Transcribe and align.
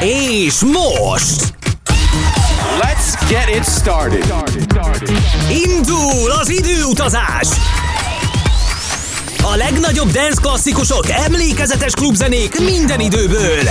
És 0.00 0.60
most! 0.60 1.54
Let's 2.80 3.28
get 3.28 3.56
it 3.56 3.64
started. 3.64 4.32
Indul 5.64 6.30
az 6.30 6.48
időutazás! 6.48 7.48
A 9.42 9.56
legnagyobb 9.56 10.10
dance 10.10 10.40
klasszikusok, 10.40 11.08
emlékezetes 11.08 11.92
klubzenék 11.92 12.60
minden 12.60 13.00
időből. 13.00 13.68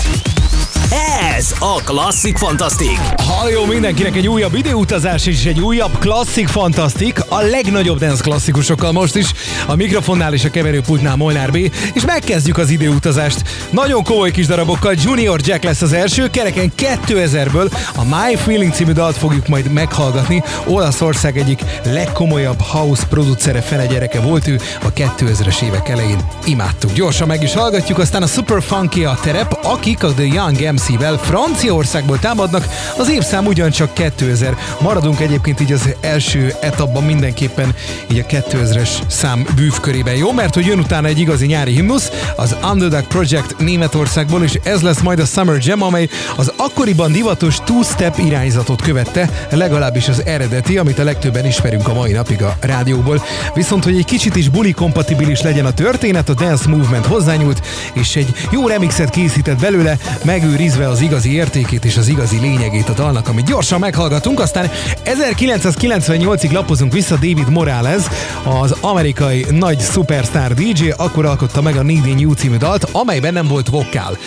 Ez 1.36 1.54
a 1.60 1.82
Klasszik 1.84 2.38
Fantasztik. 2.38 3.00
Halló 3.18 3.66
mindenkinek 3.66 4.16
egy 4.16 4.28
újabb 4.28 4.56
időutazás 4.56 5.26
és 5.26 5.46
egy 5.46 5.60
újabb 5.60 5.98
klasszik 6.00 6.48
fantasztik, 6.48 7.20
a 7.30 7.42
legnagyobb 7.42 8.00
dance 8.00 8.24
klasszikusokkal 8.24 8.92
most 8.92 9.16
is, 9.16 9.32
a 9.66 9.76
mikrofonnál 9.76 10.34
és 10.34 10.44
a 10.44 10.50
keverőpultnál 10.50 11.16
Molnár 11.16 11.52
B, 11.52 11.56
és 11.94 12.06
megkezdjük 12.06 12.58
az 12.58 12.70
időutazást. 12.70 13.42
Nagyon 13.70 14.04
komoly 14.04 14.32
kis 14.32 14.46
darabokkal 14.46 14.94
Junior 15.04 15.40
Jack 15.44 15.64
lesz 15.64 15.82
az 15.82 15.94
első, 15.94 16.30
kereken 16.30 16.72
2000-ből 16.78 17.72
a 17.96 18.04
My 18.04 18.36
Feeling 18.36 18.74
című 18.74 18.92
dalt 18.92 19.18
fogjuk 19.18 19.48
majd 19.48 19.72
meghallgatni. 19.72 20.44
Olaszország 20.66 21.38
egyik 21.38 21.62
legkomolyabb 21.84 22.62
house 22.62 23.06
producere 23.06 23.62
fele 23.62 23.86
gyereke 23.86 24.20
volt 24.20 24.48
ő 24.48 24.60
a 24.84 24.94
2000-es 24.94 25.62
évek 25.62 25.90
elején. 25.90 26.20
Imádtuk. 26.46 26.94
Gyorsan 26.94 27.28
meg 27.28 27.44
is 27.44 27.54
hallgatjuk, 27.54 27.98
aztán 27.98 28.22
a 28.22 28.28
Super 28.28 28.62
Funky 28.62 29.04
a 29.04 29.18
terep, 29.22 29.60
akik 29.64 30.04
a 30.04 30.14
The 30.14 30.26
Young 30.26 30.74
MC-vel 30.74 31.18
Franciaországból 31.18 32.20
támadnak, 32.20 32.68
az 32.98 33.10
évszám 33.10 33.46
ugyancsak 33.46 33.94
2000. 33.94 34.58
Maradunk 34.82 35.20
egyébként 35.20 35.62
így 35.62 35.72
az 35.72 35.90
első 36.02 36.54
etapban 36.62 37.04
mindenképpen 37.20 37.76
így 38.12 38.20
a 38.20 38.26
2000-es 38.26 38.90
szám 39.08 39.46
bűvkörében, 39.56 40.16
jó? 40.16 40.32
Mert 40.32 40.54
hogy 40.54 40.66
jön 40.66 40.80
utána 40.80 41.08
egy 41.08 41.20
igazi 41.20 41.46
nyári 41.46 41.72
himnusz, 41.72 42.12
az 42.36 42.56
Underdog 42.72 43.08
Project 43.08 43.58
Németországból, 43.58 44.44
és 44.44 44.60
ez 44.64 44.82
lesz 44.82 45.02
majd 45.02 45.20
a 45.20 45.26
Summer 45.26 45.58
Jam, 45.60 45.82
amely 45.82 46.10
az 46.36 46.52
akkoriban 46.56 47.12
divatos 47.12 47.58
two-step 47.64 48.18
irányzatot 48.18 48.82
követte, 48.82 49.30
legalábbis 49.52 50.08
az 50.08 50.22
eredeti, 50.26 50.78
amit 50.78 51.00
a 51.00 51.04
legtöbben 51.04 51.46
ismerünk 51.46 51.88
a 51.88 51.94
mai 51.94 52.12
napig 52.12 52.44
a 52.44 52.58
rádióból. 52.60 53.24
Viszont, 53.54 53.84
hogy 53.84 53.98
egy 53.98 54.06
kicsit 54.06 54.36
is 54.36 54.50
buli 54.50 54.72
kompatibilis 54.72 55.42
legyen 55.42 55.66
a 55.66 55.74
történet, 55.74 56.30
a 56.30 56.34
Dance 56.34 56.70
Movement 56.70 57.06
hozzányúlt, 57.06 57.62
és 57.94 58.16
egy 58.16 58.34
jó 58.52 58.68
remixet 58.68 59.10
készített 59.10 59.60
belőle, 59.60 59.98
megőrizve 60.24 60.88
az 60.88 61.02
igazi 61.02 61.34
értékét 61.34 61.86
és 61.86 61.98
az 61.98 62.08
igazi 62.08 62.40
lényegét 62.40 62.90
a 62.90 62.94
dalnak, 62.94 63.28
amit 63.28 63.46
gyorsan 63.46 63.80
meghallgatunk, 63.80 64.40
aztán 64.40 64.72
1998-ig 65.06 66.52
lapozunk 66.52 66.94
vissza 66.94 67.07
David 67.16 67.50
Morales, 67.50 68.04
az 68.44 68.76
amerikai 68.82 69.46
nagy 69.50 69.80
superstar 69.80 70.54
DJ, 70.54 70.90
akkor 70.98 71.26
alkotta 71.26 71.62
meg 71.62 71.76
a 71.76 71.84
Needing 71.84 72.20
You 72.20 72.34
című 72.34 72.58
dalt, 72.58 72.84
amelyben 72.92 73.34
nem 73.34 73.48
volt 73.48 73.70
vokál. 73.70 74.18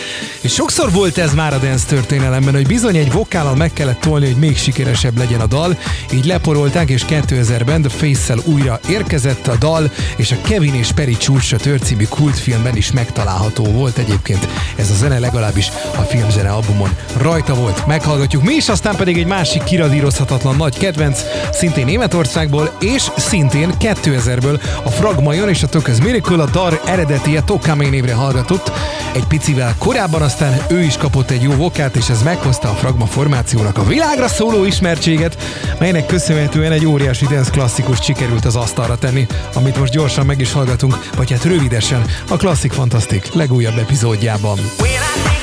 És 0.41 0.53
sokszor 0.53 0.91
volt 0.91 1.17
ez 1.17 1.33
már 1.33 1.53
a 1.53 1.57
dance 1.57 1.85
történelemben, 1.87 2.53
hogy 2.53 2.67
bizony 2.67 2.95
egy 2.95 3.11
vokállal 3.11 3.55
meg 3.55 3.73
kellett 3.73 3.99
tolni, 3.99 4.25
hogy 4.25 4.39
még 4.39 4.57
sikeresebb 4.57 5.17
legyen 5.17 5.41
a 5.41 5.45
dal, 5.45 5.77
így 6.13 6.25
leporolták, 6.25 6.89
és 6.89 7.05
2000-ben 7.09 7.81
The 7.81 7.97
Face-szel 7.97 8.39
újra 8.43 8.79
érkezett 8.89 9.47
a 9.47 9.55
dal, 9.55 9.91
és 10.15 10.31
a 10.31 10.41
Kevin 10.41 10.73
és 10.73 10.91
Perry 10.91 11.17
csúcsa 11.17 11.57
történetű 11.57 12.05
kultfilmben 12.09 12.75
is 12.75 12.91
megtalálható 12.91 13.63
volt 13.63 13.97
egyébként. 13.97 14.47
Ez 14.75 14.89
a 14.89 14.93
zene 14.93 15.19
legalábbis 15.19 15.71
a 15.95 16.01
filmzene 16.01 16.49
albumon 16.49 16.89
rajta 17.17 17.53
volt. 17.53 17.87
Meghallgatjuk 17.87 18.43
mi 18.43 18.53
is, 18.53 18.69
aztán 18.69 18.95
pedig 18.95 19.17
egy 19.17 19.25
másik 19.25 19.63
kiradírozhatatlan 19.63 20.55
nagy 20.55 20.77
kedvenc, 20.77 21.19
szintén 21.51 21.85
Németországból, 21.85 22.70
és 22.79 23.11
szintén 23.17 23.73
2000-ből 23.79 24.61
a 24.83 24.89
Fragmajon 24.89 25.49
és 25.49 25.63
a 25.63 25.67
Tököz 25.67 25.99
Miracle 25.99 26.43
a 26.43 26.45
Dar 26.45 26.81
eredetie 26.85 27.41
Tokame 27.41 27.89
névre 27.89 28.13
hallgatott. 28.13 28.71
Egy 29.13 29.25
picivel 29.25 29.75
korábban 29.77 30.21
aztán 30.21 30.65
ő 30.69 30.81
is 30.81 30.97
kapott 30.97 31.29
egy 31.29 31.41
jó 31.41 31.51
vokát, 31.51 31.95
és 31.95 32.09
ez 32.09 32.23
meghozta 32.23 32.69
a 32.69 32.73
Fragma 32.73 33.05
formációnak 33.05 33.77
a 33.77 33.83
világra 33.83 34.27
szóló 34.27 34.65
ismertséget, 34.65 35.37
melynek 35.79 36.05
köszönhetően 36.05 36.71
egy 36.71 36.85
óriási 36.85 37.25
dance 37.25 37.51
klasszikus 37.51 38.01
sikerült 38.01 38.45
az 38.45 38.55
asztalra 38.55 38.97
tenni, 38.97 39.27
amit 39.53 39.79
most 39.79 39.91
gyorsan 39.91 40.25
meg 40.25 40.39
is 40.39 40.51
hallgatunk, 40.51 41.09
vagy 41.15 41.31
hát 41.31 41.43
rövidesen 41.43 42.05
a 42.29 42.37
Klasszik 42.37 42.71
Fantasztik 42.71 43.33
legújabb 43.33 43.77
epizódjában. 43.77 44.57
When 44.79 45.40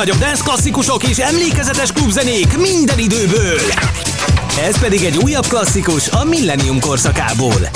legnagyobb 0.00 0.28
dance 0.28 0.42
klasszikusok 0.42 1.08
és 1.08 1.18
emlékezetes 1.18 1.92
klubzenék 1.92 2.56
minden 2.56 2.98
időből. 2.98 3.58
Ez 4.58 4.78
pedig 4.78 5.04
egy 5.04 5.16
újabb 5.16 5.46
klasszikus 5.46 6.08
a 6.08 6.24
Millennium 6.24 6.80
korszakából. 6.80 7.70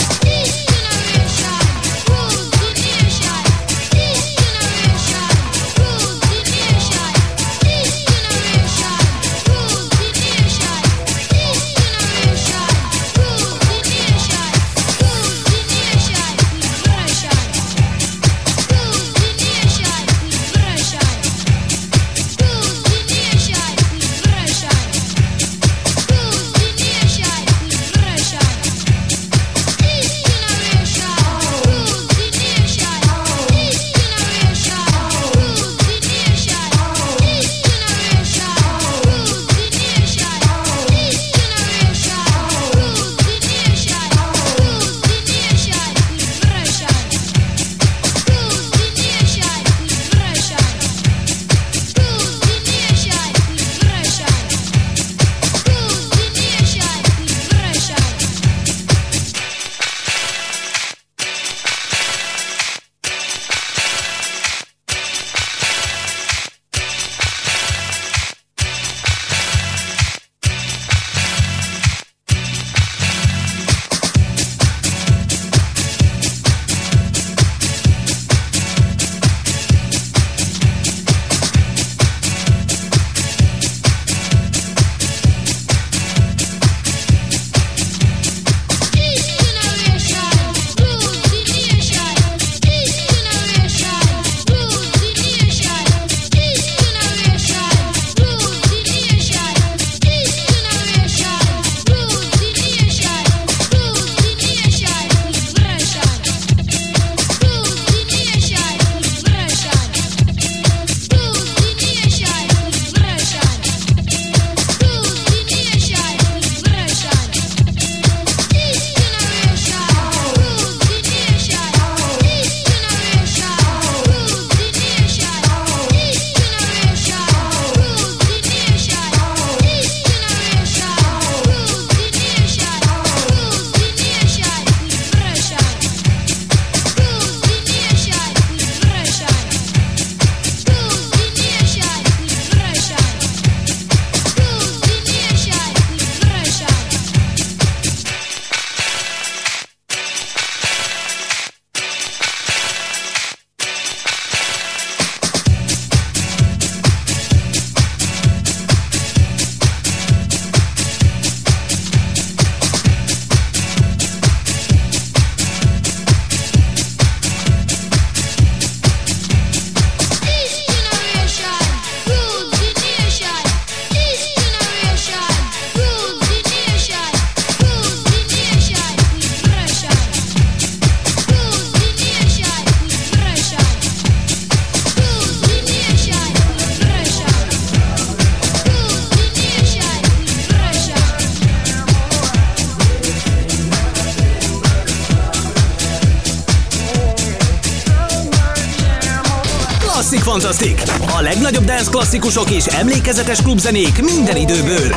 Klasszikusok 202.18 202.50
és 202.50 202.66
emlékezetes 202.66 203.42
klubzenék 203.42 204.02
minden 204.02 204.36
időből. 204.36 204.94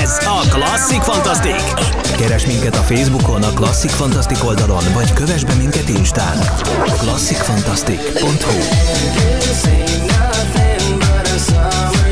Ez 0.00 0.18
a 0.24 0.40
Klasszik 0.48 1.00
Fantasztik! 1.00 1.62
Keres 2.16 2.46
minket 2.46 2.76
a 2.76 2.82
Facebookon, 2.82 3.42
a 3.42 3.52
Klasszik 3.52 3.90
Fantasztik 3.90 4.44
oldalon, 4.44 4.82
vagy 4.94 5.12
kövess 5.12 5.44
be 5.44 5.54
minket 5.54 5.88
Instán. 5.88 6.38
klasszikfantasztik.hu 6.98 8.58
Heart 11.52 12.11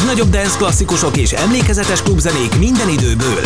Legnagyobb 0.00 0.30
dance 0.30 0.56
klasszikusok 0.56 1.16
és 1.16 1.32
emlékezetes 1.32 2.02
klubzenék 2.02 2.58
minden 2.58 2.88
időből. 2.88 3.40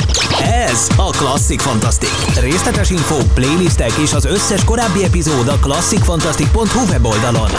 Ez 0.70 0.88
a 0.96 1.10
Klasszik 1.10 1.60
Fantasztik. 1.60 2.40
Részletes 2.40 2.90
info, 2.90 3.16
playlistek 3.34 3.92
és 4.02 4.12
az 4.12 4.24
összes 4.24 4.64
korábbi 4.64 5.04
epizód 5.04 5.48
a 5.48 5.58
klasszikfantasztik.hu 5.60 6.84
weboldalon. 6.88 7.50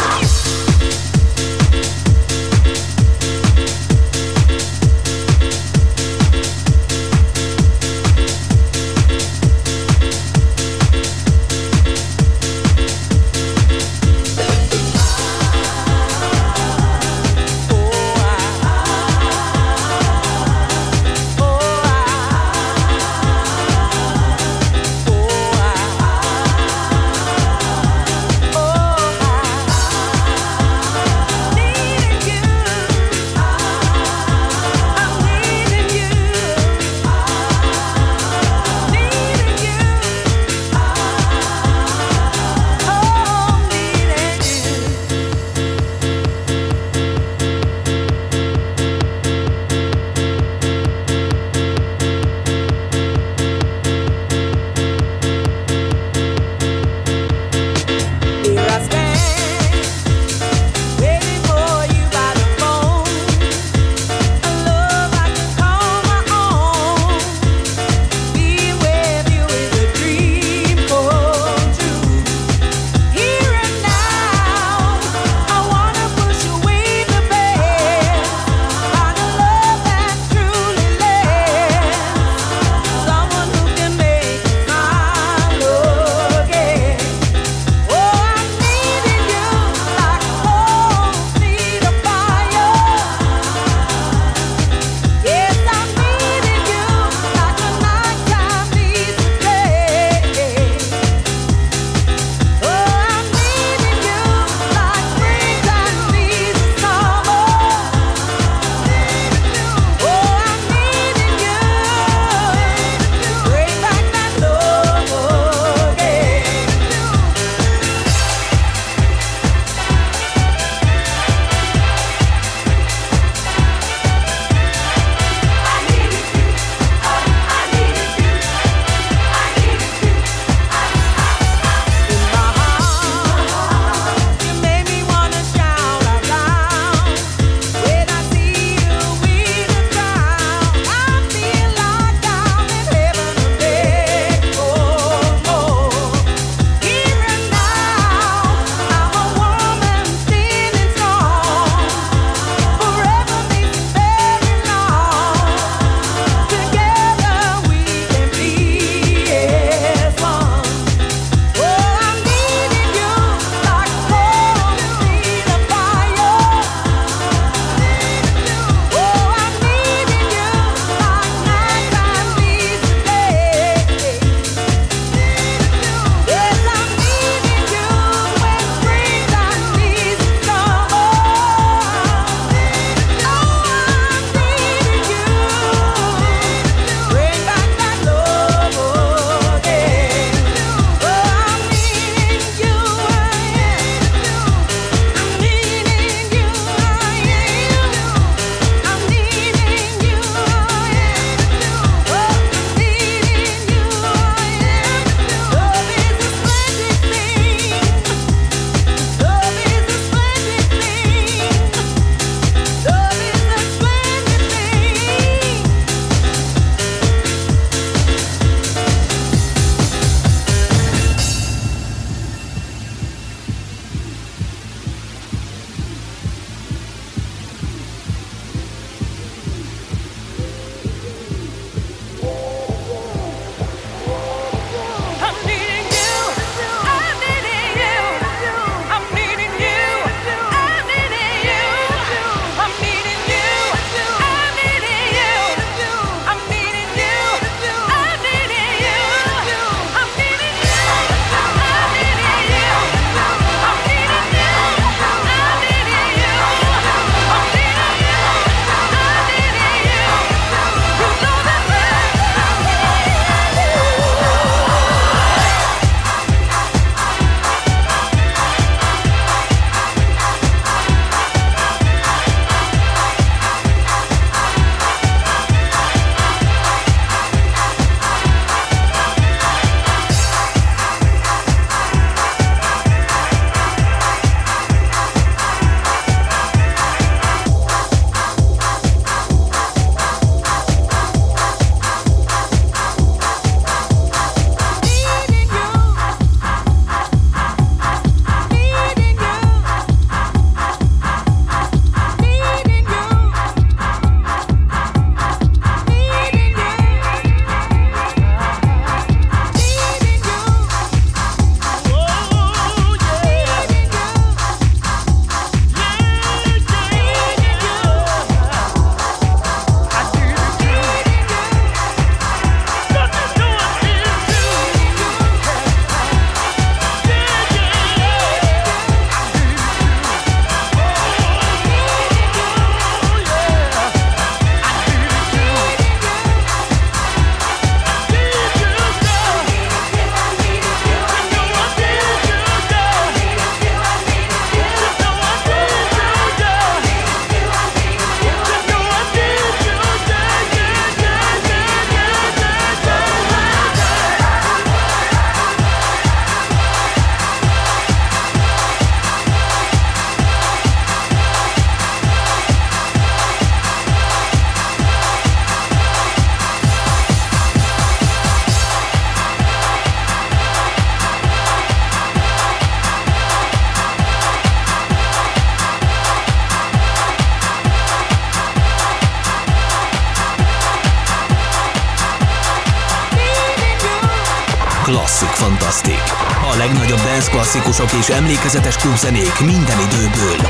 És 388.08 388.16
emlékezetes 388.16 388.76
klubzenék 388.76 389.40
minden 389.40 389.80
időből. 389.80 390.50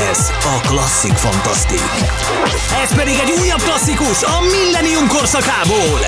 Ez 0.00 0.30
a 0.44 0.60
Klasszik 0.66 1.12
Fantasztik. 1.12 1.82
Ez 2.82 2.94
pedig 2.94 3.14
egy 3.18 3.34
újabb 3.40 3.60
klasszikus 3.60 4.22
a 4.22 4.40
Millennium 4.40 5.08
korszakából. 5.08 6.00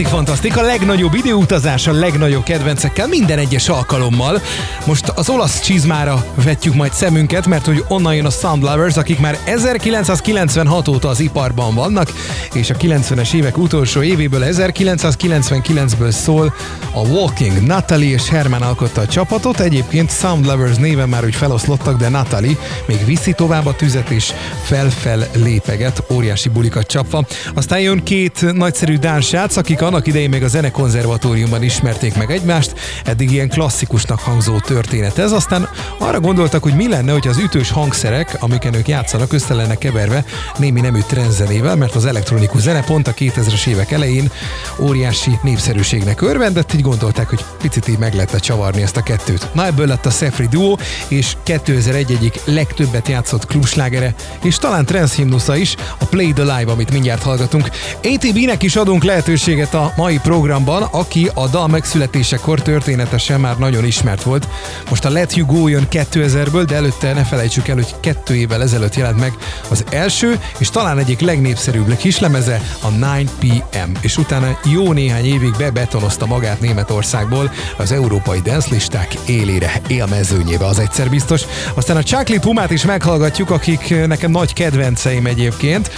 Klasszik 0.00 0.18
Fantasztik, 0.18 0.56
a 0.56 0.62
legnagyobb 0.62 1.14
időutazás 1.14 1.86
a 1.86 1.92
legnagyobb 1.92 2.42
kedvencekkel 2.42 3.06
minden 3.06 3.38
egyes 3.38 3.68
alkalommal. 3.68 4.40
Most 4.86 5.08
az 5.08 5.28
olasz 5.28 5.60
csizmára 5.60 6.24
vetjük 6.44 6.74
majd 6.74 6.92
szemünket, 6.92 7.46
mert 7.46 7.66
hogy 7.66 7.84
onnan 7.88 8.14
jön 8.14 8.24
a 8.24 8.30
Sound 8.30 8.62
Lovers, 8.62 8.96
akik 8.96 9.18
már 9.18 9.38
1996 9.44 10.88
óta 10.88 11.08
az 11.08 11.20
iparban 11.20 11.74
vannak, 11.74 12.12
és 12.52 12.70
a 12.70 12.74
90-es 12.74 13.32
évek 13.32 13.58
utolsó 13.58 14.02
évéből 14.02 14.42
1999-ből 14.44 16.10
szól 16.10 16.54
a 16.92 17.00
Walking. 17.00 17.66
Natalie 17.66 18.12
és 18.12 18.28
Herman 18.28 18.62
alkotta 18.62 19.00
a 19.00 19.06
csapatot, 19.06 19.60
egyébként 19.60 20.10
Sound 20.10 20.46
Lovers 20.46 20.76
néven 20.76 21.08
már 21.08 21.24
úgy 21.24 21.34
feloszlottak, 21.34 21.98
de 21.98 22.08
Natalie 22.08 22.56
még 22.86 23.04
viszi 23.04 23.32
tovább 23.32 23.66
a 23.66 23.76
tüzet 23.76 24.10
és 24.10 24.32
felfel 24.62 25.28
lépeget, 25.34 26.02
óriási 26.12 26.48
bulikat 26.48 26.86
csapva. 26.86 27.24
Aztán 27.54 27.80
jön 27.80 28.02
két 28.02 28.52
nagyszerű 28.52 28.96
dán 28.96 29.20
srác, 29.20 29.56
akik 29.56 29.82
annak 29.82 30.06
idején 30.06 30.28
még 30.28 30.42
a 30.42 30.48
zenekonzervatóriumban 30.48 31.62
ismerték 31.62 32.16
meg 32.16 32.30
egymást, 32.30 32.74
eddig 33.04 33.30
ilyen 33.30 33.48
klasszikusnak 33.48 34.20
hangzó 34.20 34.58
történet 34.58 35.18
ez, 35.18 35.32
aztán 35.32 35.68
arra 35.98 36.20
gondoltak, 36.20 36.62
hogy 36.62 36.74
mi 36.74 36.88
lenne, 36.88 37.12
hogy 37.12 37.28
az 37.28 37.38
ütős 37.38 37.70
hangszerek, 37.70 38.36
amiken 38.40 38.74
ők 38.74 38.88
játszanak, 38.88 39.32
össze 39.32 39.54
lenne 39.54 39.74
keverve 39.74 40.24
némi 40.58 40.80
nemű 40.80 41.00
trendzenével, 41.08 41.76
mert 41.76 41.94
az 41.94 42.04
elektronikus 42.04 42.60
zene 42.60 42.82
pont 42.84 43.08
a 43.08 43.14
2000-es 43.14 43.66
évek 43.66 43.90
elején 43.90 44.30
óriási 44.78 45.38
népszerűségnek 45.42 46.20
örvendett, 46.20 46.72
így 46.80 46.86
gondolták, 46.86 47.28
hogy 47.28 47.44
picit 47.58 47.88
így 47.88 47.98
meg 47.98 48.14
lehetne 48.14 48.38
csavarni 48.38 48.82
ezt 48.82 48.96
a 48.96 49.02
kettőt. 49.02 49.48
Na 49.52 49.66
ebből 49.66 49.86
lett 49.86 50.06
a 50.06 50.10
Sefri 50.10 50.46
Duo, 50.46 50.76
és 51.08 51.36
2001 51.42 52.10
egyik 52.10 52.40
legtöbbet 52.44 53.08
játszott 53.08 53.46
klubslágere, 53.46 54.14
és 54.42 54.56
talán 54.56 54.84
trance 54.84 55.14
himnusza 55.16 55.56
is, 55.56 55.74
a 55.98 56.04
Play 56.04 56.32
the 56.32 56.42
Live, 56.42 56.72
amit 56.72 56.92
mindjárt 56.92 57.22
hallgatunk. 57.22 57.70
ATB-nek 58.02 58.62
is 58.62 58.76
adunk 58.76 59.04
lehetőséget 59.04 59.74
a 59.74 59.92
mai 59.96 60.18
programban, 60.18 60.82
aki 60.82 61.30
a 61.34 61.46
dal 61.46 61.68
megszületésekor 61.68 62.62
történetesen 62.62 63.40
már 63.40 63.58
nagyon 63.58 63.84
ismert 63.84 64.22
volt. 64.22 64.48
Most 64.88 65.04
a 65.04 65.10
Let 65.10 65.34
You 65.34 65.46
Go 65.46 65.68
jön 65.68 65.86
2000-ből, 65.90 66.64
de 66.66 66.74
előtte 66.74 67.12
ne 67.12 67.24
felejtsük 67.24 67.68
el, 67.68 67.74
hogy 67.74 67.94
kettő 68.00 68.36
évvel 68.36 68.62
ezelőtt 68.62 68.94
jelent 68.94 69.18
meg 69.18 69.32
az 69.68 69.84
első, 69.90 70.40
és 70.58 70.70
talán 70.70 70.98
egyik 70.98 71.20
legnépszerűbb 71.20 71.96
kislemeze 71.96 72.60
a 72.80 72.88
9 72.88 73.30
PM, 73.40 73.90
és 74.00 74.16
utána 74.16 74.58
jó 74.64 74.92
néhány 74.92 75.24
évig 75.24 75.54
bebetonozta 75.58 76.26
magát 76.26 76.60
Németországból 76.70 77.50
az 77.76 77.92
európai 77.92 78.40
dance 78.40 78.68
listák 78.70 79.14
élére, 79.26 79.80
élmezőnyébe, 79.86 80.66
az 80.66 80.78
egyszer 80.78 81.08
biztos. 81.08 81.42
Aztán 81.74 81.96
a 81.96 82.02
Chuckly 82.02 82.38
Pumát 82.38 82.70
is 82.70 82.84
meghallgatjuk, 82.84 83.50
akik 83.50 84.06
nekem 84.06 84.30
nagy 84.30 84.52
kedvenceim 84.52 85.26
egyébként, 85.26 85.90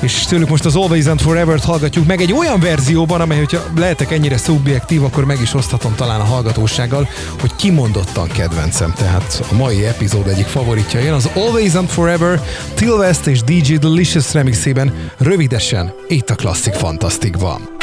és 0.00 0.24
tőlük 0.24 0.48
most 0.48 0.64
az 0.64 0.76
Always 0.76 1.06
and 1.06 1.20
Forever-t 1.20 1.64
hallgatjuk 1.64 2.06
meg 2.06 2.20
egy 2.20 2.32
olyan 2.32 2.60
verzióban, 2.60 3.20
amely, 3.20 3.38
hogyha 3.38 3.62
lehetek 3.76 4.10
ennyire 4.10 4.36
szubjektív, 4.36 5.04
akkor 5.04 5.24
meg 5.24 5.40
is 5.40 5.54
oszthatom 5.54 5.94
talán 5.94 6.20
a 6.20 6.24
hallgatósággal, 6.24 7.08
hogy 7.40 7.56
kimondottan 7.56 8.28
kedvencem. 8.28 8.92
Tehát 8.96 9.44
a 9.50 9.54
mai 9.54 9.84
epizód 9.84 10.26
egyik 10.26 10.46
favoritja 10.46 11.00
jön, 11.00 11.14
az 11.14 11.30
Always 11.34 11.74
and 11.74 11.88
Forever, 11.88 12.42
Till 12.74 12.92
West 12.98 13.26
és 13.26 13.42
DJ 13.42 13.74
Delicious 13.74 14.32
remixében 14.32 15.10
rövidesen 15.18 15.92
itt 16.08 16.30
a 16.30 16.34
Klasszik 16.34 16.74
Fantasztikban. 16.74 17.78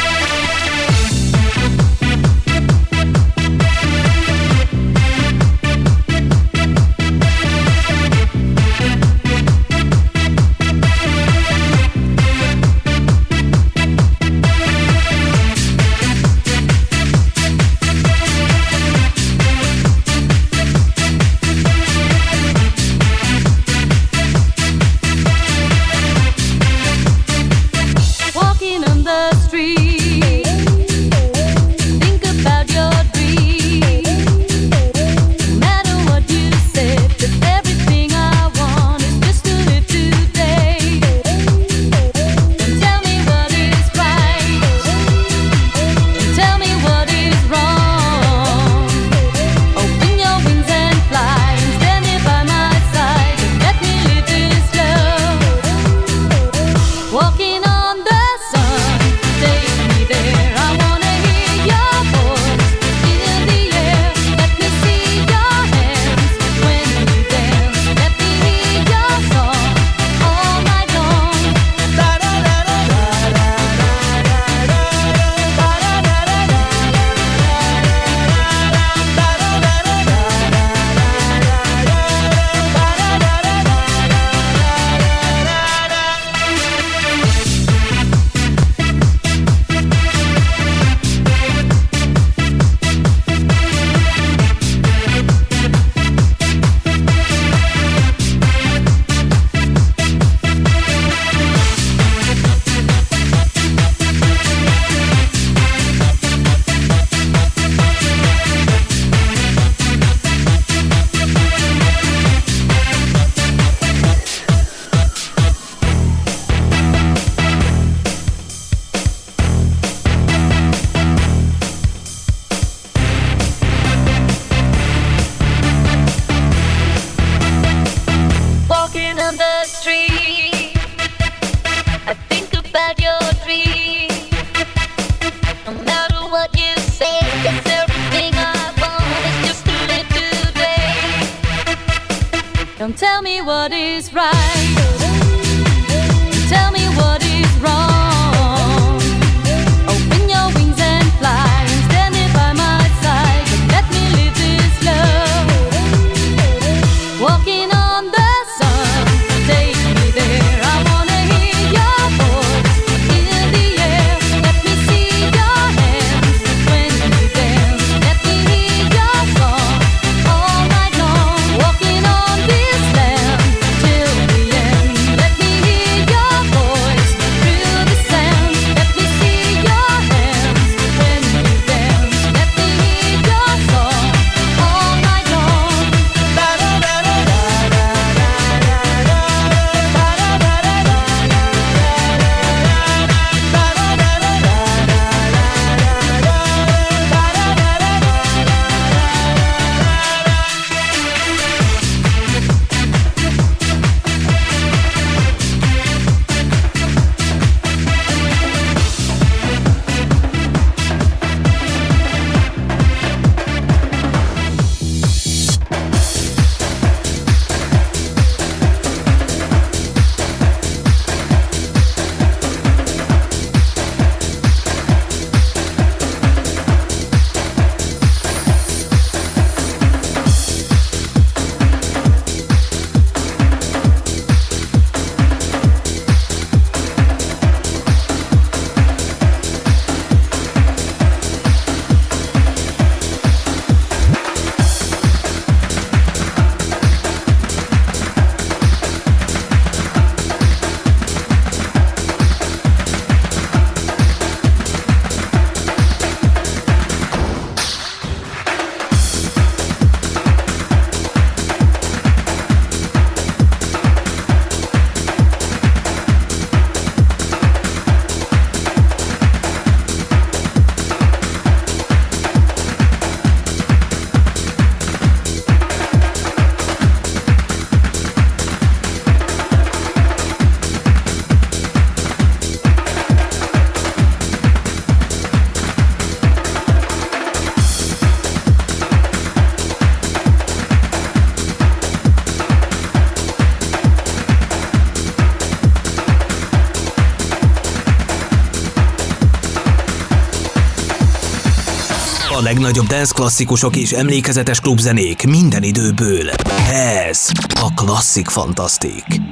legnagyobb 302.48 302.86
dance 302.86 303.12
klasszikusok 303.14 303.76
és 303.76 303.92
emlékezetes 303.92 304.60
klubzenék 304.60 305.26
minden 305.26 305.62
időből. 305.62 306.30
Ez 306.72 307.30
a 307.60 307.74
Klasszik 307.74 308.28
Fantasztik. 308.28 309.27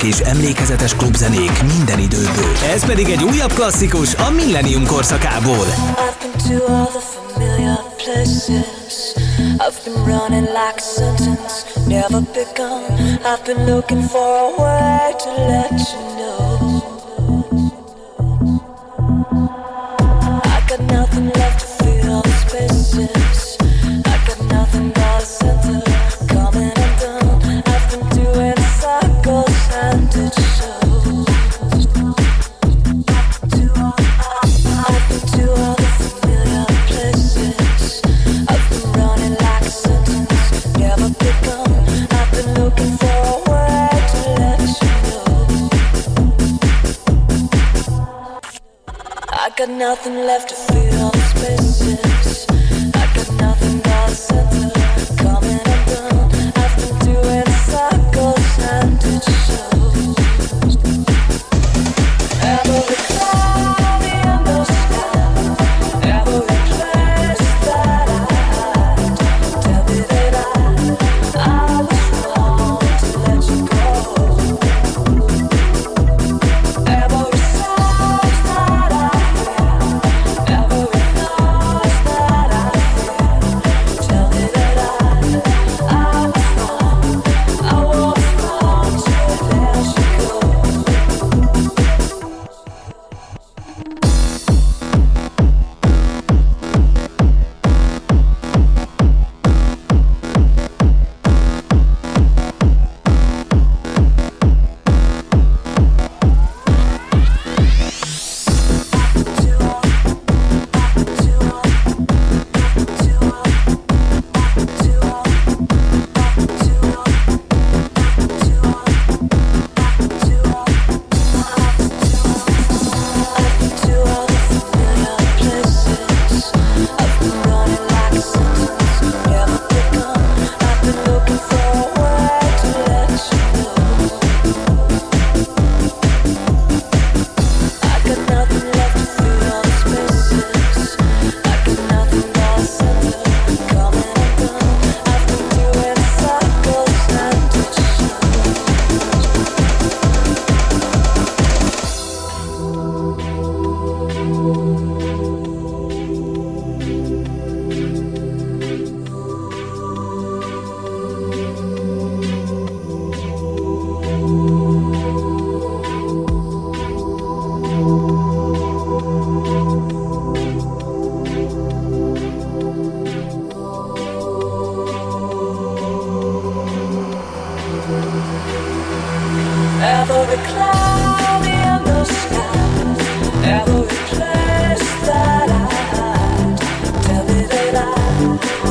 klasszikusak 0.00 0.02
és 0.02 0.18
emlékezetes 0.20 0.94
klubzenék 0.94 1.62
minden 1.76 1.98
időből. 1.98 2.52
Ez 2.72 2.86
pedig 2.86 3.08
egy 3.08 3.22
újabb 3.22 3.52
klasszikus 3.52 4.14
a 4.14 4.30
Millennium 4.30 4.86
korszakából. 4.86 5.66
I've 9.62 9.84
been 9.84 10.04
running 10.04 10.46
like 10.46 10.78
a 10.78 10.86
sentence, 10.96 11.64
never 11.86 12.22
begun. 12.32 12.82
I've 13.24 13.44
been 13.44 13.66
looking 13.66 14.02
for 14.02 14.28
a 14.46 14.50
way 14.58 15.12
to 15.18 15.30
let 15.48 15.70
you 15.70 16.02
know. 16.16 16.49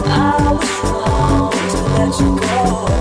I 0.05 0.51
was 0.51 0.83
wrong 0.83 1.51
to 1.51 1.79
let 1.95 2.19
you 2.19 2.39
go. 2.39 2.98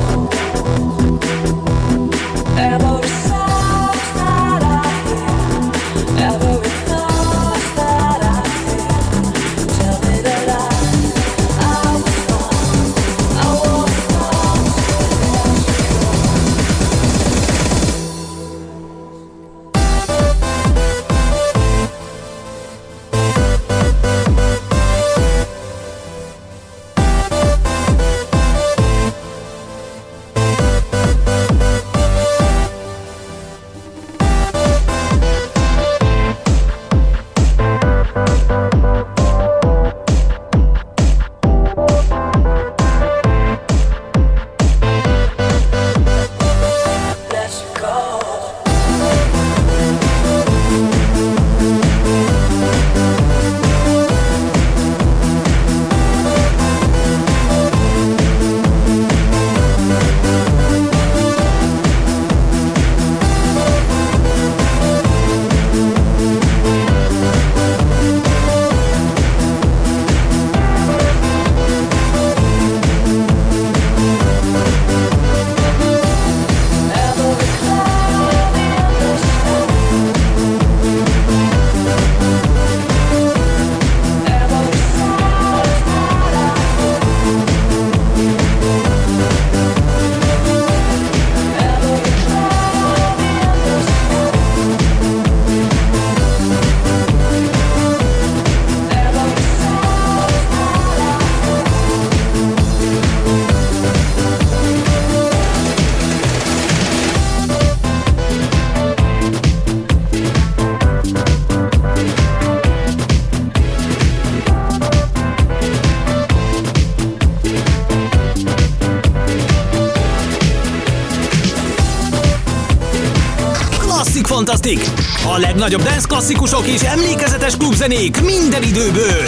Fantastic! 124.39 124.91
A 125.34 125.39
legnagyobb 125.39 125.82
dance 125.82 126.07
klasszikusok 126.09 126.66
és 126.66 126.82
emlékezetes 126.82 127.57
klubzenék 127.57 128.22
minden 128.22 128.62
időből! 128.62 129.24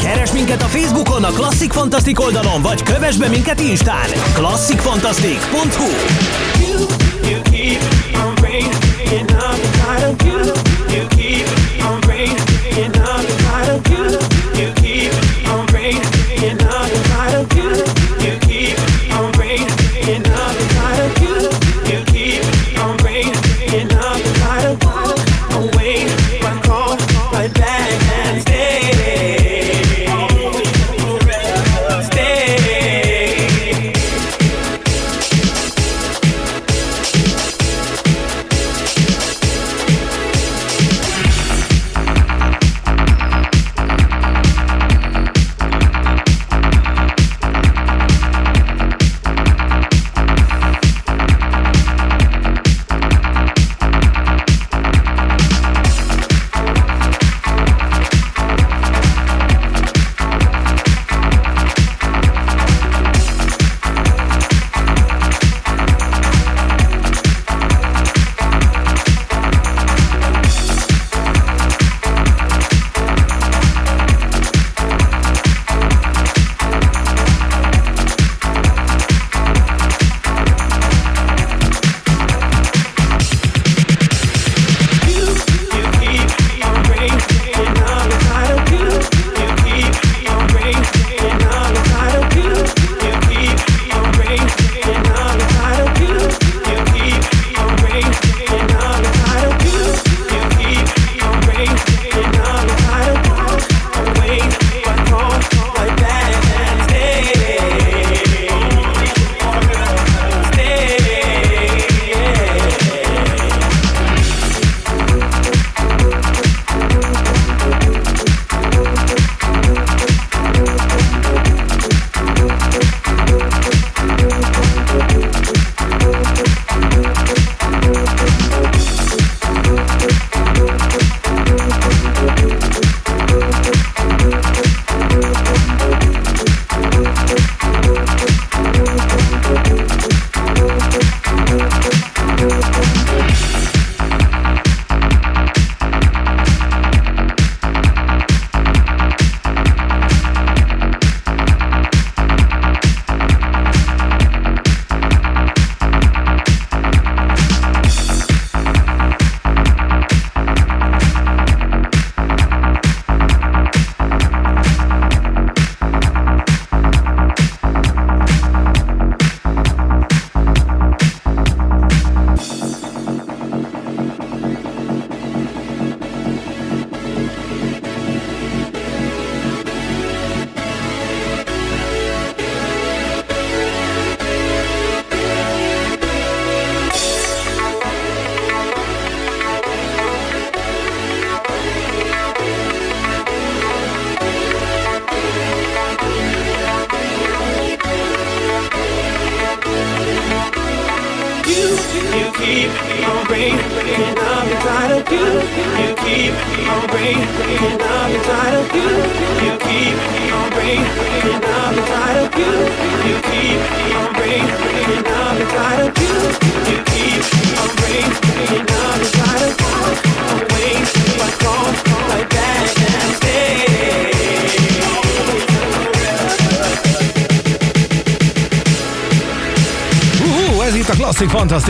Keres 0.00 0.32
minket 0.32 0.62
a 0.62 0.66
Facebookon, 0.66 1.24
a 1.24 1.30
Classic 1.30 1.72
Fantastic 1.72 2.20
oldalon, 2.20 2.62
vagy 2.62 2.82
kövess 2.82 3.16
be 3.16 3.28
minket 3.28 3.60
Instán! 3.60 4.08
classicfantastic.hu 4.34 5.86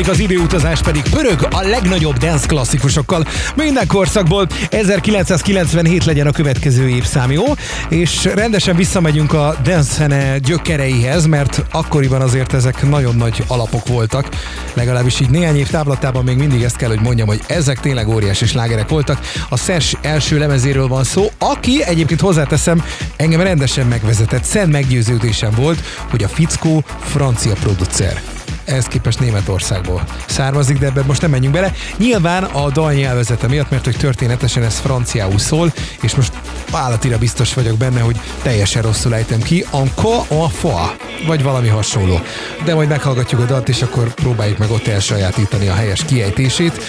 fantasztik, 0.02 0.26
az 0.26 0.30
időutazás 0.30 0.80
pedig 0.80 1.02
pörög 1.10 1.48
a 1.50 1.62
legnagyobb 1.62 2.16
dance 2.16 2.46
klasszikusokkal. 2.46 3.24
Minden 3.54 3.86
korszakból 3.86 4.46
1997 4.70 6.04
legyen 6.04 6.26
a 6.26 6.30
következő 6.30 6.88
évszám, 6.88 7.30
jó? 7.30 7.42
És 7.88 8.24
rendesen 8.24 8.76
visszamegyünk 8.76 9.32
a 9.32 9.56
dance 9.62 10.38
gyökereihez, 10.38 11.26
mert 11.26 11.64
akkoriban 11.70 12.20
azért 12.20 12.52
ezek 12.52 12.88
nagyon 12.88 13.16
nagy 13.16 13.44
alapok 13.46 13.86
voltak. 13.86 14.28
Legalábbis 14.74 15.20
így 15.20 15.30
néhány 15.30 15.56
év 15.56 15.68
táblatában 15.68 16.24
még 16.24 16.36
mindig 16.36 16.62
ezt 16.62 16.76
kell, 16.76 16.88
hogy 16.88 17.00
mondjam, 17.00 17.26
hogy 17.26 17.40
ezek 17.46 17.80
tényleg 17.80 18.08
óriási 18.08 18.46
slágerek 18.46 18.88
voltak. 18.88 19.20
A 19.48 19.56
Szers 19.56 19.94
első 20.02 20.38
lemezéről 20.38 20.88
van 20.88 21.04
szó, 21.04 21.30
aki 21.38 21.84
egyébként 21.84 22.20
hozzáteszem, 22.20 22.84
engem 23.16 23.40
rendesen 23.40 23.86
megvezetett. 23.86 24.44
Szent 24.44 24.72
meggyőződésem 24.72 25.52
volt, 25.56 25.82
hogy 26.10 26.22
a 26.22 26.28
fickó 26.28 26.84
francia 27.04 27.52
producer 27.52 28.41
ehhez 28.64 28.84
képest 28.84 29.20
Németországból 29.20 30.04
származik, 30.26 30.78
de 30.78 30.86
ebben 30.86 31.04
most 31.06 31.20
nem 31.20 31.30
menjünk 31.30 31.54
bele. 31.54 31.72
Nyilván 31.96 32.44
a 32.44 32.70
dal 32.70 32.92
nyelvezete 32.92 33.46
miatt, 33.46 33.70
mert 33.70 33.84
hogy 33.84 33.96
történetesen 33.96 34.62
ez 34.62 34.78
franciául 34.78 35.38
szól, 35.38 35.72
és 36.00 36.14
most 36.14 36.32
állatira 36.72 37.18
biztos 37.18 37.54
vagyok 37.54 37.76
benne, 37.76 38.00
hogy 38.00 38.20
teljesen 38.42 38.82
rosszul 38.82 39.14
ejtem 39.14 39.40
ki. 39.40 39.64
Encore 39.70 40.22
en 40.30 40.48
fois, 40.48 40.90
vagy 41.26 41.42
valami 41.42 41.68
hasonló. 41.68 42.20
De 42.64 42.74
majd 42.74 42.88
meghallgatjuk 42.88 43.40
a 43.40 43.44
dalt, 43.44 43.68
és 43.68 43.82
akkor 43.82 44.14
próbáljuk 44.14 44.58
meg 44.58 44.70
ott 44.70 44.86
elsajátítani 44.86 45.68
a 45.68 45.74
helyes 45.74 46.04
kiejtését. 46.04 46.82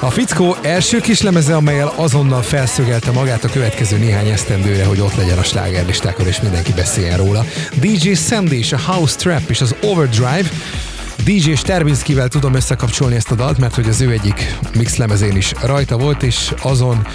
A 0.00 0.10
fickó 0.10 0.56
első 0.62 1.00
kislemeze, 1.00 1.56
amelyel 1.56 1.92
azonnal 1.96 2.42
felszögelte 2.42 3.10
magát 3.10 3.44
a 3.44 3.48
következő 3.48 3.98
néhány 3.98 4.28
esztendőre, 4.28 4.84
hogy 4.84 5.00
ott 5.00 5.16
legyen 5.16 5.38
a 5.38 5.42
slágerlistákon, 5.42 6.26
és 6.26 6.40
mindenki 6.40 6.72
beszéljen 6.72 7.16
róla. 7.16 7.44
DJ 7.74 8.12
Sandy 8.12 8.58
és 8.58 8.72
a 8.72 8.78
House 8.86 9.16
Trap 9.16 9.42
és 9.50 9.60
az 9.60 9.74
Overdrive 9.82 10.48
DJ 11.24 11.52
Sterbinskivel 11.54 12.28
tudom 12.28 12.54
összekapcsolni 12.54 13.14
ezt 13.14 13.30
a 13.30 13.34
dalt, 13.34 13.58
mert 13.58 13.74
hogy 13.74 13.88
az 13.88 14.00
ő 14.00 14.10
egyik 14.10 14.56
mixlemezén 14.74 15.36
is 15.36 15.52
rajta 15.62 15.96
volt, 15.96 16.22
és 16.22 16.52
azon 16.62 17.06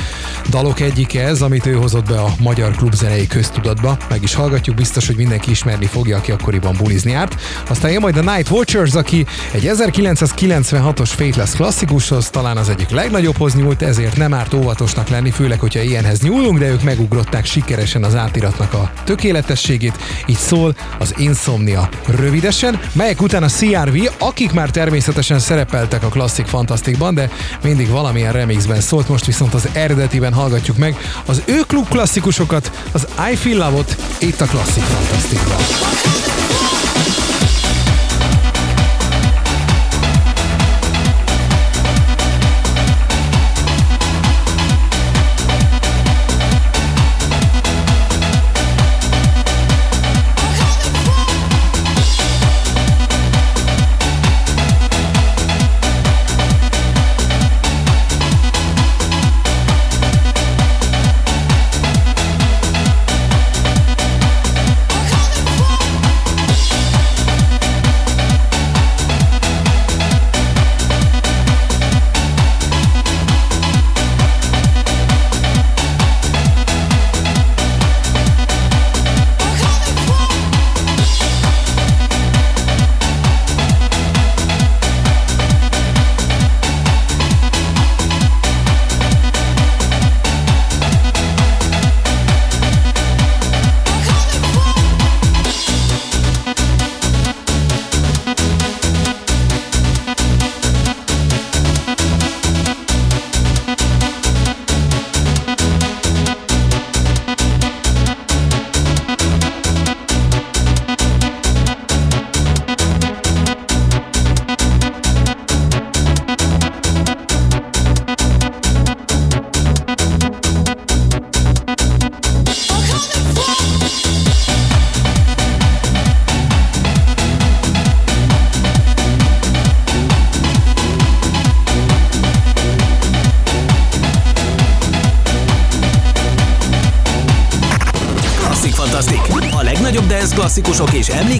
dalok 0.49 0.79
egyike 0.79 1.23
ez, 1.23 1.41
amit 1.41 1.65
ő 1.65 1.73
hozott 1.73 2.05
be 2.05 2.19
a 2.19 2.33
magyar 2.39 2.75
klubzenei 2.75 3.27
köztudatba. 3.27 3.97
Meg 4.09 4.23
is 4.23 4.33
hallgatjuk, 4.33 4.75
biztos, 4.75 5.07
hogy 5.07 5.15
mindenki 5.15 5.51
ismerni 5.51 5.85
fogja, 5.85 6.17
aki 6.17 6.31
akkoriban 6.31 6.75
bulizni 6.77 7.11
járt. 7.11 7.35
Aztán 7.69 7.91
jön 7.91 8.01
majd 8.01 8.17
a 8.17 8.33
Night 8.33 8.49
Watchers, 8.49 8.93
aki 8.93 9.25
egy 9.51 9.69
1996-os 9.73 11.09
Fateless 11.15 11.55
klasszikushoz, 11.55 12.29
talán 12.29 12.57
az 12.57 12.69
egyik 12.69 12.89
legnagyobbhoz 12.89 13.55
nyúlt, 13.55 13.81
ezért 13.81 14.17
nem 14.17 14.33
árt 14.33 14.53
óvatosnak 14.53 15.07
lenni, 15.07 15.31
főleg, 15.31 15.59
hogyha 15.59 15.81
ilyenhez 15.81 16.21
nyúlunk, 16.21 16.59
de 16.59 16.69
ők 16.69 16.83
megugrották 16.83 17.45
sikeresen 17.45 18.03
az 18.03 18.15
átiratnak 18.15 18.73
a 18.73 18.91
tökéletességét. 19.03 19.97
Így 20.25 20.37
szól 20.37 20.75
az 20.99 21.13
Insomnia 21.17 21.89
rövidesen, 22.05 22.79
melyek 22.93 23.21
után 23.21 23.43
a 23.43 23.47
CRV, 23.47 23.96
akik 24.17 24.51
már 24.51 24.69
természetesen 24.69 25.39
szerepeltek 25.39 26.03
a 26.03 26.07
klasszik 26.07 26.45
fantasztikban, 26.45 27.13
de 27.13 27.29
mindig 27.63 27.89
valamilyen 27.89 28.31
remixben 28.31 28.81
szólt, 28.81 29.09
most 29.09 29.25
viszont 29.25 29.53
az 29.53 29.69
eredetiben 29.73 30.33
hallgatjuk 30.33 30.77
meg 30.77 30.97
az 31.25 31.41
ő 31.45 31.59
klub 31.67 31.87
klasszikusokat, 31.87 32.71
az 32.91 33.07
I 33.31 33.35
Feel 33.35 33.57
Love-ot 33.57 33.95
itt 34.19 34.41
a 34.41 34.45
klasszik 34.45 34.83
fantasztikban. 34.83 35.57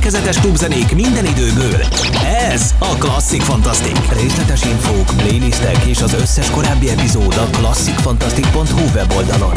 Emlékezetes 0.07 0.41
klubzenék 0.41 0.95
minden 0.95 1.25
időből. 1.25 1.81
Ez 2.51 2.73
a 2.79 2.95
Klasszik 2.97 3.41
Fantasztik. 3.41 3.97
Részletes 4.21 4.63
infók, 4.63 5.17
playlistek 5.17 5.85
és 5.85 6.01
az 6.01 6.13
összes 6.13 6.49
korábbi 6.49 6.89
epizód 6.89 7.35
a 7.37 7.57
klasszikfantasztik.hu 7.57 8.85
weboldalon. 8.93 9.56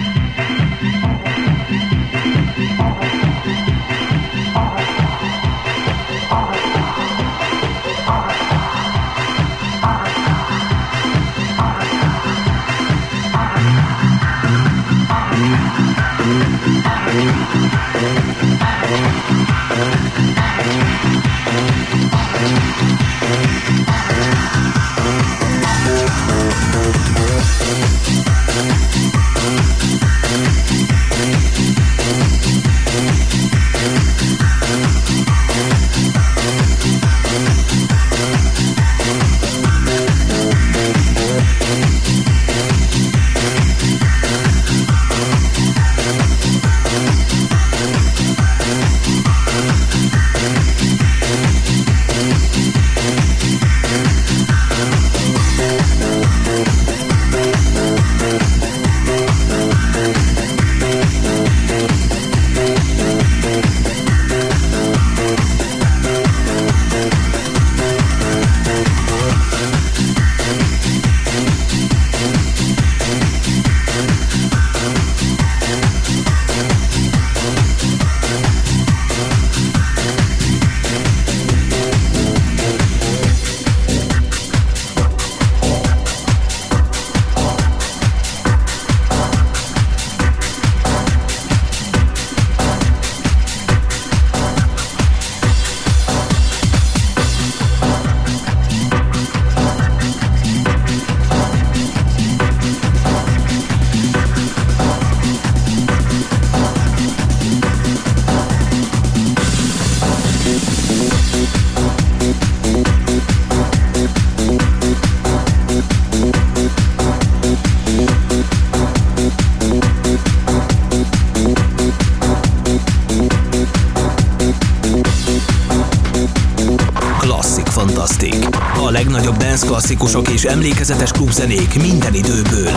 klasszikusok 129.95 130.29
és 130.29 130.43
emlékezetes 130.43 131.11
klubzenék 131.11 131.81
minden 131.81 132.13
időből. 132.13 132.69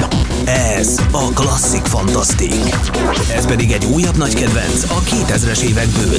Ez 0.44 0.98
a 1.10 1.28
Klasszik 1.34 1.84
Fantasztik. 1.84 2.74
Ez 3.34 3.46
pedig 3.46 3.72
egy 3.72 3.84
újabb 3.84 4.16
nagy 4.16 4.34
kedvenc 4.34 4.82
a 4.82 5.00
2000-es 5.00 5.60
évekből. 5.60 6.18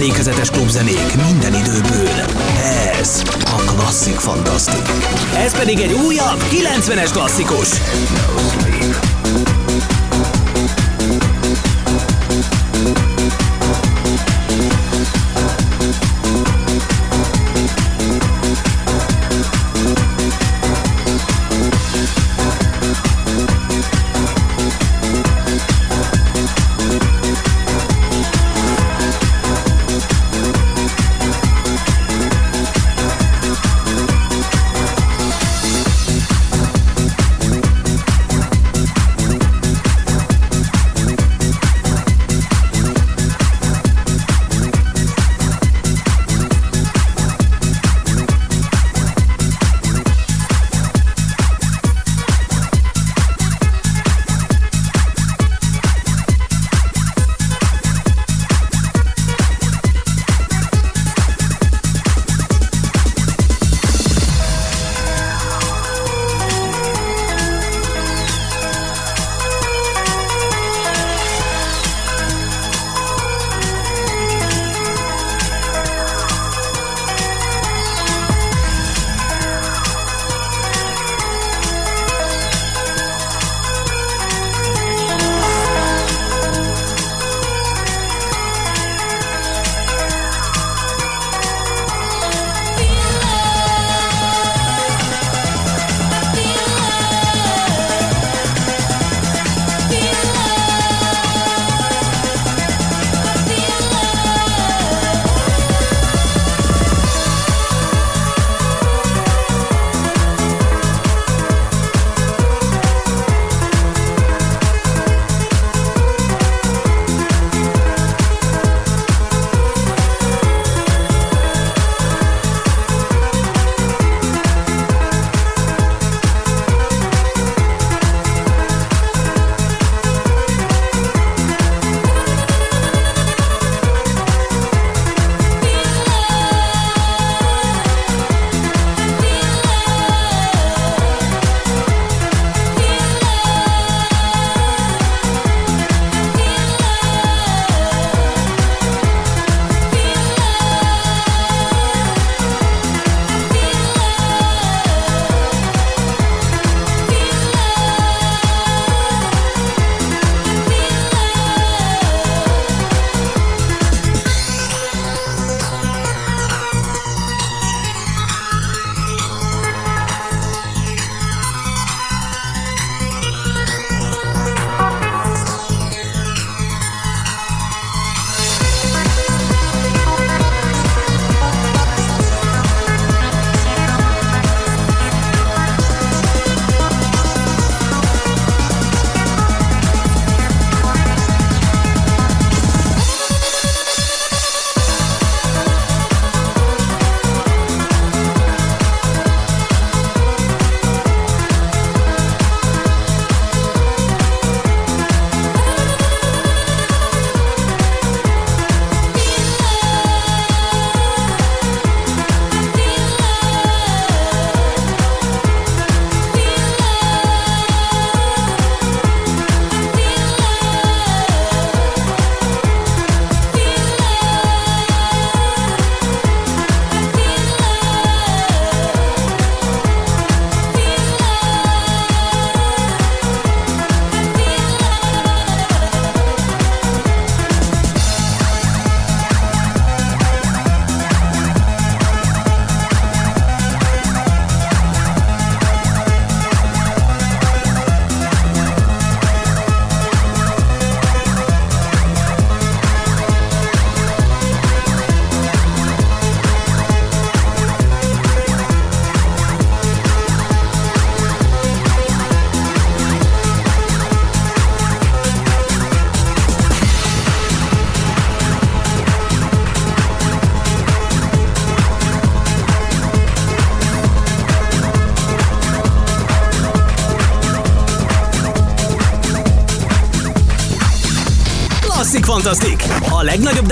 emlékezetes 0.00 0.50
klubzenék 0.50 1.14
minden 1.26 1.54
időből. 1.54 2.08
Ez 3.00 3.22
a 3.44 3.72
klasszik 3.72 4.18
fantasztik. 4.18 4.82
Ez 5.36 5.58
pedig 5.58 5.80
egy 5.80 5.92
újabb 5.92 6.42
90-es 6.50 7.08
klasszikus. 7.12 7.68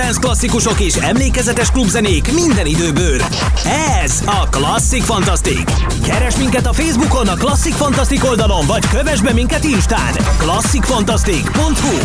Dance 0.03 0.21
klasszikusok 0.21 0.81
és 0.81 0.95
emlékezetes 0.95 1.71
klubzenék 1.71 2.33
minden 2.33 2.67
időből. 2.67 3.21
Ez 4.03 4.23
a 4.27 4.49
Klasszik 4.49 5.03
Fantasztik! 5.03 5.71
Keres 6.05 6.37
minket 6.37 6.67
a 6.67 6.73
Facebookon 6.73 7.29
a 7.29 7.35
Klasszik 7.35 7.73
Fantasztik 7.73 8.25
oldalon, 8.25 8.67
vagy 8.67 8.89
kövess 8.89 9.21
be 9.21 9.33
minket 9.33 9.65
Instán! 9.65 10.13
klasszikfantasztik.hu 10.39 11.97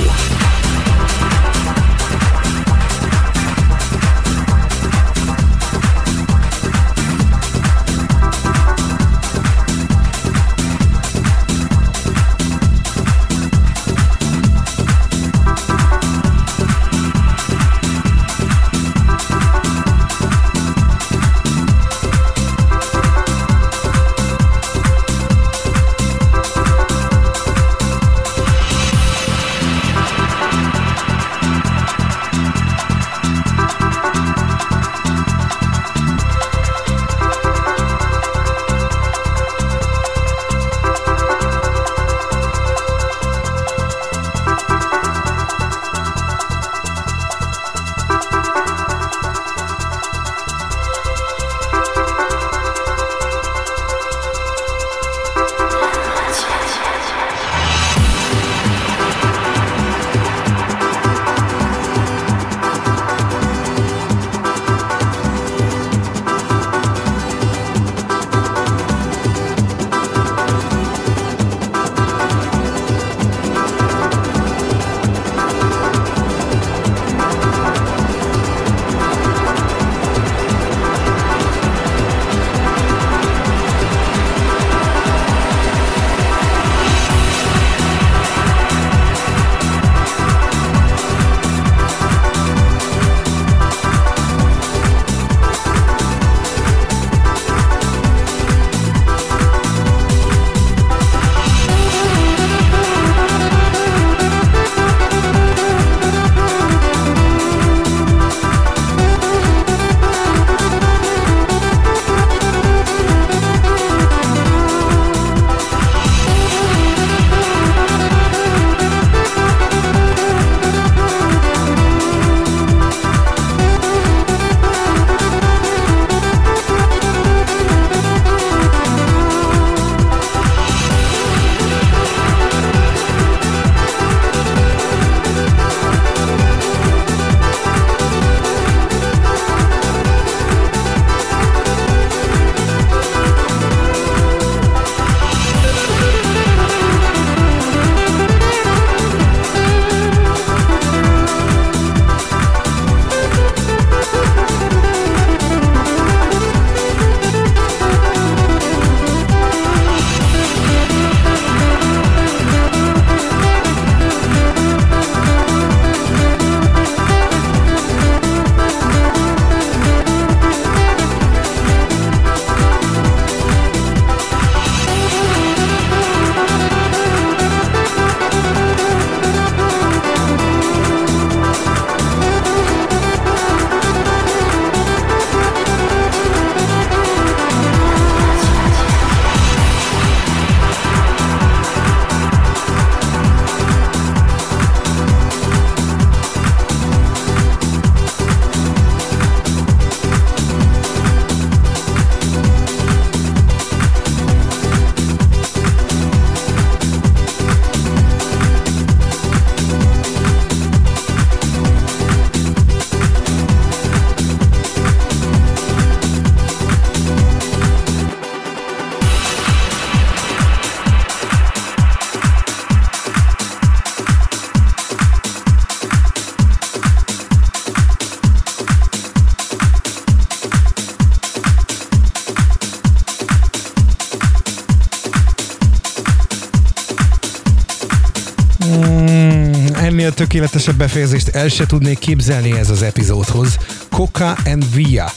tökéletesebb 240.24 240.76
befejezést 240.76 241.28
el 241.28 241.48
se 241.48 241.66
tudnék 241.66 242.00
képzelni 242.00 242.58
ez 242.58 242.70
az 242.70 242.82
epizódhoz. 242.82 243.58
Coca 243.90 244.38
and 244.46 244.74
Via 244.74 245.12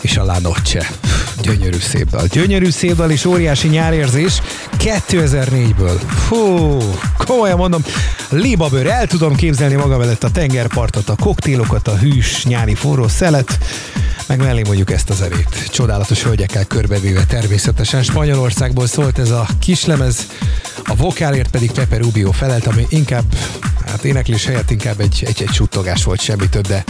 és 0.00 0.16
a 0.16 0.24
La 0.24 0.38
Noche. 0.40 0.90
Gyönyörű 1.42 1.78
szép 1.78 2.10
dal. 2.10 2.26
Gyönyörű 2.26 2.70
szép 2.70 2.96
dal 2.96 3.10
és 3.10 3.24
óriási 3.24 3.68
nyárérzés 3.68 4.42
2004-ből. 4.78 6.00
Fú, 6.28 6.78
komolyan 7.26 7.56
mondom, 7.56 7.84
libabőr, 8.28 8.86
el 8.86 9.06
tudom 9.06 9.34
képzelni 9.34 9.74
magam 9.74 10.00
előtt 10.00 10.24
a 10.24 10.30
tengerpartot, 10.30 11.08
a 11.08 11.16
koktélokat, 11.16 11.88
a 11.88 11.96
hűs 11.96 12.44
nyári 12.44 12.74
forró 12.74 13.08
szelet, 13.08 13.58
meg 14.26 14.38
mellé 14.38 14.62
mondjuk 14.66 14.90
ezt 14.90 15.10
a 15.10 15.14
zenét. 15.14 15.68
Csodálatos 15.70 16.22
hölgyekkel 16.22 16.64
körbevéve 16.64 17.24
természetesen 17.24 18.02
Spanyolországból 18.02 18.86
szólt 18.86 19.18
ez 19.18 19.30
a 19.30 19.46
kislemez, 19.58 20.26
a 20.84 20.94
vokálért 20.94 21.50
pedig 21.50 21.70
Pepe 21.70 21.96
Rubio 21.96 22.30
felelt, 22.30 22.66
ami 22.66 22.86
inkább, 22.88 23.24
hát 23.88 24.04
éneklés 24.04 24.44
helyett 24.44 24.70
inkább 24.70 25.00
egy, 25.00 25.24
egy, 25.26 25.42
egy 25.42 25.52
suttogás 25.52 26.04
volt, 26.04 26.20
semmi 26.20 26.48
több, 26.48 26.66
de 26.66 26.84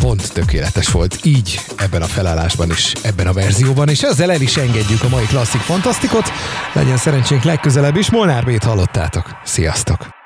pont 0.00 0.32
tökéletes 0.32 0.90
volt. 0.90 1.18
Így 1.22 1.60
ebben 1.76 2.02
a 2.02 2.06
felállásban 2.06 2.70
is, 2.70 2.92
ebben 3.02 3.26
a 3.26 3.32
verzióban, 3.32 3.88
és 3.88 4.02
ezzel 4.02 4.32
el 4.32 4.40
is 4.40 4.56
engedjük 4.56 5.02
a 5.02 5.08
mai 5.08 5.24
klasszik 5.24 5.60
fantasztikot. 5.60 6.32
Legyen 6.72 6.96
szerencsénk 6.96 7.42
legközelebb 7.42 7.96
is, 7.96 8.10
Molnár 8.10 8.44
B-t 8.44 8.64
hallottátok. 8.64 9.40
Sziasztok! 9.44 10.19